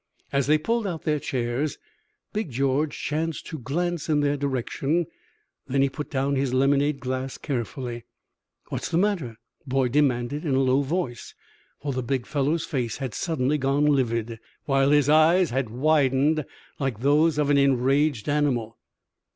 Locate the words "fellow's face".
12.25-12.97